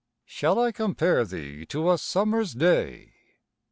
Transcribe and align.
Shall 0.25 0.57
I 0.57 0.71
compare 0.71 1.23
thee 1.25 1.63
to 1.67 1.91
a 1.91 1.97
summer's 1.99 2.53
day? 2.53 3.13